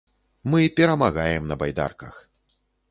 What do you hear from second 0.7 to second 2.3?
перамагаем на байдарках.